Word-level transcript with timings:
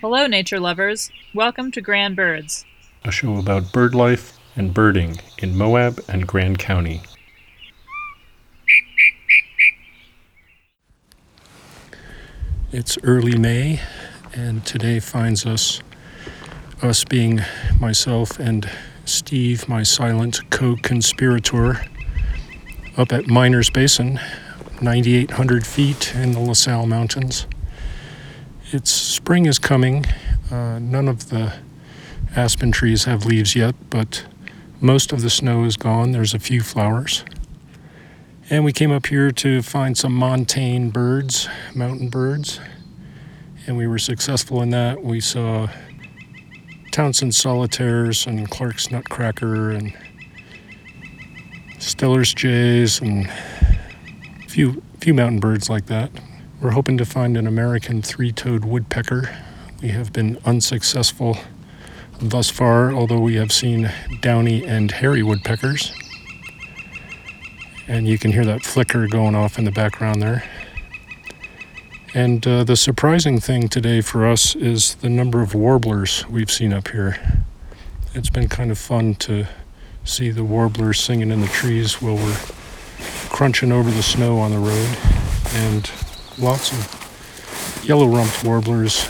Hello, 0.00 0.26
nature 0.26 0.60
lovers. 0.60 1.10
Welcome 1.34 1.70
to 1.72 1.80
Grand 1.80 2.16
Birds. 2.16 2.64
a 3.04 3.10
show 3.10 3.38
about 3.38 3.72
bird 3.72 3.94
life 3.94 4.38
and 4.54 4.74
birding 4.74 5.16
in 5.38 5.56
Moab 5.56 6.00
and 6.08 6.26
Grand 6.26 6.58
County. 6.58 7.00
It's 12.72 12.98
early 13.02 13.38
May, 13.38 13.80
and 14.34 14.64
today 14.66 15.00
finds 15.00 15.46
us, 15.46 15.80
us 16.82 17.04
being 17.04 17.40
myself 17.80 18.38
and 18.38 18.68
Steve, 19.06 19.68
my 19.68 19.82
silent 19.82 20.40
co 20.50 20.76
conspirator, 20.82 21.80
up 22.98 23.12
at 23.12 23.28
Miners 23.28 23.70
Basin, 23.70 24.20
9,800 24.82 25.66
feet 25.66 26.14
in 26.14 26.32
the 26.32 26.40
La 26.40 26.52
Sal 26.52 26.86
Mountains. 26.86 27.46
It's 28.72 28.90
spring 28.90 29.46
is 29.46 29.60
coming. 29.60 30.04
Uh, 30.50 30.80
none 30.80 31.06
of 31.06 31.30
the 31.30 31.52
aspen 32.34 32.72
trees 32.72 33.04
have 33.04 33.24
leaves 33.24 33.54
yet, 33.54 33.76
but 33.90 34.26
most 34.80 35.12
of 35.12 35.22
the 35.22 35.30
snow 35.30 35.62
is 35.62 35.76
gone. 35.76 36.10
There's 36.10 36.34
a 36.34 36.40
few 36.40 36.62
flowers. 36.62 37.24
And 38.50 38.64
we 38.64 38.72
came 38.72 38.90
up 38.90 39.06
here 39.06 39.30
to 39.30 39.62
find 39.62 39.96
some 39.96 40.12
montane 40.12 40.90
birds, 40.90 41.48
mountain 41.76 42.08
birds, 42.08 42.58
and 43.68 43.76
we 43.76 43.86
were 43.86 44.00
successful 44.00 44.60
in 44.62 44.70
that. 44.70 45.00
We 45.00 45.20
saw 45.20 45.68
Townsend 46.90 47.36
solitaires 47.36 48.26
and 48.26 48.50
Clark's 48.50 48.90
nutcracker 48.90 49.70
and 49.70 49.96
Steller's 51.78 52.34
jays 52.34 53.00
and 53.00 53.28
a 53.28 54.48
few 54.48 54.82
few 54.98 55.14
mountain 55.14 55.38
birds 55.38 55.70
like 55.70 55.86
that. 55.86 56.10
We're 56.58 56.70
hoping 56.70 56.96
to 56.96 57.04
find 57.04 57.36
an 57.36 57.46
American 57.46 58.00
three-toed 58.00 58.64
woodpecker. 58.64 59.28
We 59.82 59.88
have 59.88 60.10
been 60.14 60.38
unsuccessful 60.46 61.36
thus 62.18 62.48
far, 62.48 62.92
although 62.92 63.20
we 63.20 63.34
have 63.34 63.52
seen 63.52 63.92
downy 64.22 64.64
and 64.64 64.90
hairy 64.90 65.22
woodpeckers. 65.22 65.92
And 67.86 68.08
you 68.08 68.16
can 68.16 68.32
hear 68.32 68.46
that 68.46 68.64
flicker 68.64 69.06
going 69.06 69.34
off 69.34 69.58
in 69.58 69.66
the 69.66 69.70
background 69.70 70.22
there. 70.22 70.44
And 72.14 72.46
uh, 72.46 72.64
the 72.64 72.76
surprising 72.76 73.38
thing 73.38 73.68
today 73.68 74.00
for 74.00 74.26
us 74.26 74.56
is 74.56 74.94
the 74.94 75.10
number 75.10 75.42
of 75.42 75.54
warblers 75.54 76.26
we've 76.26 76.50
seen 76.50 76.72
up 76.72 76.88
here. 76.88 77.44
It's 78.14 78.30
been 78.30 78.48
kind 78.48 78.70
of 78.70 78.78
fun 78.78 79.16
to 79.16 79.46
see 80.04 80.30
the 80.30 80.42
warblers 80.42 81.00
singing 81.00 81.30
in 81.30 81.42
the 81.42 81.48
trees 81.48 82.00
while 82.00 82.16
we're 82.16 82.38
crunching 83.28 83.72
over 83.72 83.90
the 83.90 84.02
snow 84.02 84.38
on 84.38 84.52
the 84.52 84.58
road. 84.58 84.96
And 85.52 85.90
lots 86.38 86.72
of 86.72 87.82
yellow 87.84 88.06
rumped 88.06 88.44
warblers 88.44 89.08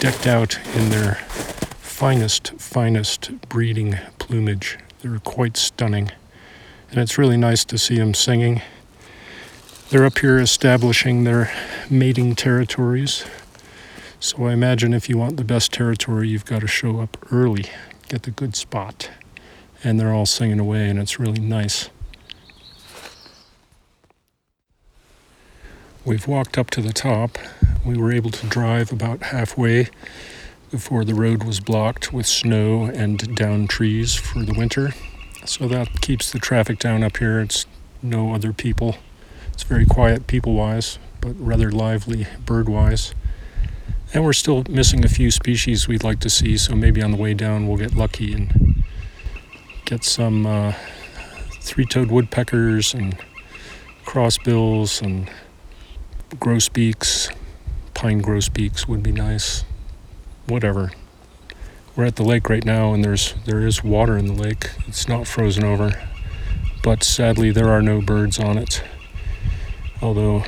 decked 0.00 0.26
out 0.26 0.58
in 0.76 0.90
their 0.90 1.14
finest, 1.80 2.52
finest 2.60 3.40
breeding 3.48 3.96
plumage. 4.18 4.78
They're 5.00 5.18
quite 5.18 5.56
stunning. 5.56 6.12
And 6.90 7.00
it's 7.00 7.18
really 7.18 7.36
nice 7.36 7.64
to 7.66 7.78
see 7.78 7.96
them 7.96 8.14
singing. 8.14 8.62
They're 9.90 10.04
up 10.04 10.18
here 10.18 10.38
establishing 10.38 11.24
their 11.24 11.52
mating 11.90 12.34
territories. 12.34 13.24
So 14.20 14.46
I 14.46 14.52
imagine 14.52 14.92
if 14.94 15.08
you 15.08 15.18
want 15.18 15.36
the 15.36 15.44
best 15.44 15.72
territory, 15.72 16.28
you've 16.28 16.44
got 16.44 16.60
to 16.60 16.66
show 16.66 17.00
up 17.00 17.16
early, 17.32 17.66
get 18.08 18.22
the 18.22 18.30
good 18.30 18.54
spot. 18.54 19.10
And 19.82 19.98
they're 19.98 20.12
all 20.12 20.26
singing 20.26 20.58
away, 20.58 20.88
and 20.88 20.98
it's 20.98 21.18
really 21.18 21.40
nice. 21.40 21.88
We've 26.04 26.26
walked 26.26 26.56
up 26.56 26.70
to 26.70 26.80
the 26.80 26.92
top. 26.92 27.38
We 27.84 27.96
were 27.96 28.12
able 28.12 28.30
to 28.30 28.46
drive 28.46 28.92
about 28.92 29.24
halfway 29.24 29.88
before 30.70 31.04
the 31.04 31.14
road 31.14 31.42
was 31.42 31.60
blocked 31.60 32.12
with 32.12 32.26
snow 32.26 32.84
and 32.84 33.36
down 33.36 33.66
trees 33.66 34.14
for 34.14 34.42
the 34.42 34.54
winter. 34.54 34.94
So 35.44 35.66
that 35.68 36.00
keeps 36.00 36.30
the 36.30 36.38
traffic 36.38 36.78
down 36.78 37.02
up 37.02 37.16
here. 37.16 37.40
It's 37.40 37.66
no 38.00 38.32
other 38.32 38.52
people. 38.52 38.96
It's 39.52 39.64
very 39.64 39.84
quiet 39.84 40.26
people 40.26 40.54
wise, 40.54 40.98
but 41.20 41.34
rather 41.38 41.70
lively 41.70 42.26
bird 42.46 42.68
wise. 42.68 43.14
And 44.14 44.24
we're 44.24 44.32
still 44.32 44.64
missing 44.68 45.04
a 45.04 45.08
few 45.08 45.30
species 45.30 45.88
we'd 45.88 46.04
like 46.04 46.20
to 46.20 46.30
see, 46.30 46.56
so 46.56 46.74
maybe 46.74 47.02
on 47.02 47.10
the 47.10 47.16
way 47.18 47.34
down 47.34 47.66
we'll 47.66 47.76
get 47.76 47.94
lucky 47.94 48.32
and 48.32 48.84
get 49.84 50.04
some 50.04 50.46
uh, 50.46 50.72
three 51.60 51.84
toed 51.84 52.10
woodpeckers 52.10 52.94
and 52.94 53.18
crossbills 54.04 55.02
and 55.02 55.28
grosbeaks. 56.36 57.30
Pine 57.94 58.20
grosbeaks 58.20 58.86
would 58.86 59.02
be 59.02 59.12
nice 59.12 59.64
whatever. 60.48 60.90
We're 61.94 62.06
at 62.06 62.16
the 62.16 62.22
lake 62.22 62.48
right 62.48 62.64
now, 62.64 62.94
and 62.94 63.04
there's 63.04 63.34
there 63.44 63.66
is 63.66 63.84
water 63.84 64.16
in 64.16 64.26
the 64.26 64.32
lake. 64.32 64.70
It's 64.86 65.08
not 65.08 65.26
frozen 65.26 65.64
over, 65.64 66.00
but 66.82 67.02
sadly 67.02 67.50
there 67.50 67.68
are 67.68 67.82
no 67.82 68.00
birds 68.00 68.38
on 68.38 68.56
it. 68.56 68.82
Although, 70.00 70.44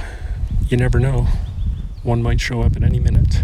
you 0.68 0.76
never 0.76 1.00
know, 1.00 1.26
one 2.02 2.22
might 2.22 2.41
show 2.41 2.62
up 2.62 2.76
at 2.76 2.82
any 2.82 3.00
minute. 3.00 3.42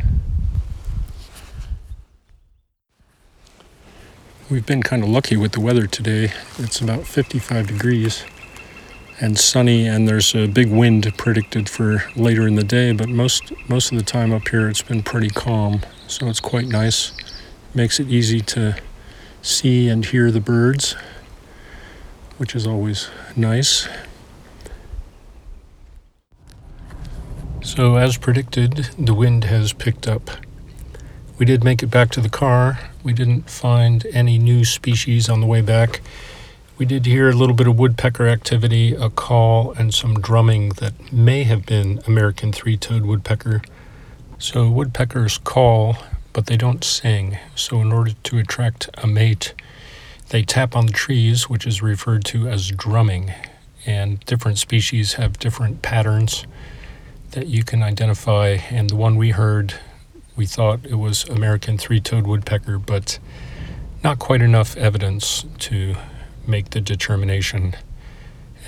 We've 4.49 4.65
been 4.65 4.85
kind 4.85 5.03
of 5.03 5.09
lucky 5.09 5.37
with 5.37 5.53
the 5.53 5.61
weather 5.61 5.89
today. 5.89 6.33
It's 6.59 6.81
about 6.81 7.05
55 7.05 7.67
degrees 7.67 8.25
and 9.19 9.39
sunny 9.39 9.87
and 9.87 10.07
there's 10.07 10.35
a 10.35 10.47
big 10.47 10.71
wind 10.71 11.11
predicted 11.17 11.69
for 11.69 12.05
later 12.17 12.47
in 12.47 12.55
the 12.55 12.65
day 12.65 12.93
but 12.93 13.09
most 13.09 13.53
most 13.69 13.91
of 13.91 13.99
the 13.99 14.05
time 14.05 14.33
up 14.33 14.49
here 14.49 14.69
it's 14.69 14.83
been 14.83 15.03
pretty 15.03 15.31
calm. 15.31 15.81
So 16.07 16.29
it's 16.29 16.41
quite 16.41 16.67
nice. 16.67 17.13
Makes 17.75 17.99
it 17.99 18.09
easy 18.09 18.41
to 18.41 18.77
see 19.43 19.89
and 19.89 20.05
hear 20.05 20.31
the 20.31 20.41
birds 20.41 20.97
which 22.37 22.55
is 22.55 22.67
always 22.67 23.09
nice. 23.35 23.89
So 27.63 27.97
as 27.97 28.19
predicted 28.19 28.91
the 28.99 29.15
wind 29.15 29.45
has 29.45 29.73
picked 29.73 30.07
up. 30.07 30.31
We 31.39 31.45
did 31.45 31.65
make 31.65 31.83
it 31.83 31.89
back 31.89 32.11
to 32.13 32.21
the 32.21 32.31
car. 32.31 32.79
We 33.03 33.13
didn't 33.13 33.51
find 33.51 34.07
any 34.13 34.39
new 34.39 34.65
species 34.65 35.29
on 35.29 35.41
the 35.41 35.47
way 35.47 35.61
back 35.61 36.01
we 36.79 36.85
did 36.85 37.07
hear 37.07 37.31
a 37.31 37.33
little 37.33 37.55
bit 37.55 37.67
of 37.67 37.79
woodpecker 37.79 38.29
activity, 38.29 38.95
a 38.95 39.09
call, 39.09 39.73
and 39.73 39.95
some 39.95 40.21
drumming 40.21 40.71
that 40.71 41.11
may 41.11 41.45
have 41.45 41.65
been 41.65 42.01
American 42.07 42.53
three 42.53 42.77
toed 42.77 43.07
woodpecker. 43.07 43.63
So, 44.39 44.69
woodpeckers 44.69 45.39
call, 45.39 45.97
but 46.35 46.47
they 46.47 46.59
don't 46.59 46.85
sing. 46.85 47.39
So, 47.55 47.81
in 47.81 47.93
order 47.93 48.13
to 48.25 48.39
attract 48.39 48.91
a 48.99 49.07
mate, 49.07 49.55
they 50.29 50.43
tap 50.43 50.77
on 50.77 50.87
the 50.87 50.93
trees, 50.93 51.49
which 51.49 51.67
is 51.67 51.81
referred 51.81 52.27
to 52.27 52.47
as 52.47 52.69
drumming. 52.69 53.33
And 53.87 54.21
different 54.27 54.59
species 54.59 55.15
have 55.15 55.39
different 55.39 55.81
patterns 55.81 56.47
that 57.31 57.47
you 57.47 57.65
can 57.65 57.83
identify. 57.83 58.59
And 58.69 58.91
the 58.91 58.97
one 58.97 59.17
we 59.17 59.31
heard, 59.31 59.75
we 60.37 60.45
thought 60.45 60.85
it 60.85 60.97
was 60.97 61.25
American 61.25 61.79
three 61.79 62.01
toed 62.01 62.27
woodpecker, 62.27 62.79
but 62.79 63.19
not 64.05 64.19
quite 64.19 64.43
enough 64.43 64.77
evidence 64.77 65.47
to 65.61 65.97
make 66.49 66.71
the 66.71 66.81
determination. 66.81 67.75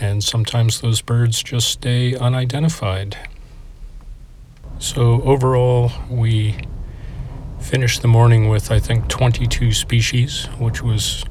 And 0.01 0.23
sometimes 0.23 0.81
those 0.81 1.01
birds 1.01 1.43
just 1.43 1.69
stay 1.69 2.15
unidentified. 2.15 3.17
So, 4.79 5.23
overall, 5.23 5.91
we 6.09 6.57
finished 7.59 8.03
the 8.03 8.09
morning 8.09 8.49
with, 8.49 8.71
I 8.71 8.79
think, 8.79 9.09
22 9.09 9.73
species, 9.73 10.47
which 10.59 10.83
was 10.83 11.25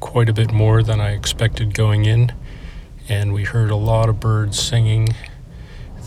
quite 0.00 0.28
a 0.28 0.32
bit 0.32 0.52
more 0.52 0.82
than 0.82 1.00
I 1.00 1.12
expected 1.12 1.74
going 1.74 2.04
in. 2.04 2.32
And 3.08 3.32
we 3.32 3.44
heard 3.44 3.70
a 3.70 3.76
lot 3.76 4.08
of 4.08 4.20
birds 4.20 4.58
singing 4.58 5.14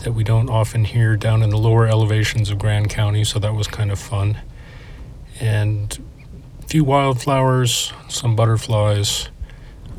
that 0.04 0.12
we 0.12 0.22
don't 0.22 0.48
often 0.48 0.84
hear 0.84 1.16
down 1.16 1.42
in 1.42 1.50
the 1.50 1.58
lower 1.58 1.86
elevations 1.86 2.50
of 2.50 2.58
Grand 2.58 2.90
County, 2.90 3.24
so 3.24 3.38
that 3.38 3.54
was 3.54 3.66
kind 3.66 3.90
of 3.90 3.98
fun. 3.98 4.38
And 5.40 5.98
a 6.62 6.66
few 6.66 6.84
wildflowers, 6.84 7.92
some 8.08 8.36
butterflies, 8.36 9.30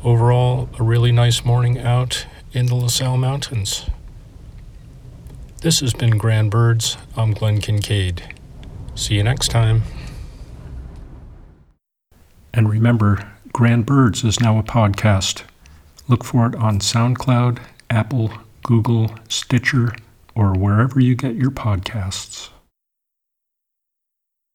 Overall, 0.06 0.68
a 0.78 0.84
really 0.84 1.10
nice 1.10 1.44
morning 1.44 1.80
out 1.80 2.26
in 2.52 2.66
the 2.66 2.76
La 2.76 2.86
Sal 2.86 3.16
Mountains. 3.16 3.90
This 5.62 5.80
has 5.80 5.92
been 5.94 6.16
Grand 6.16 6.48
Birds. 6.48 6.96
I'm 7.16 7.32
Glenn 7.32 7.60
Kincaid. 7.60 8.22
See 8.94 9.16
you 9.16 9.24
next 9.24 9.48
time. 9.48 9.82
And 12.54 12.70
remember, 12.70 13.32
Grand 13.52 13.84
Birds 13.84 14.22
is 14.22 14.38
now 14.38 14.60
a 14.60 14.62
podcast. 14.62 15.42
Look 16.06 16.22
for 16.22 16.46
it 16.46 16.54
on 16.54 16.78
SoundCloud, 16.78 17.58
Apple, 17.90 18.30
Google, 18.62 19.10
Stitcher, 19.28 19.92
or 20.36 20.52
wherever 20.52 21.00
you 21.00 21.16
get 21.16 21.34
your 21.34 21.50
podcasts. 21.50 22.50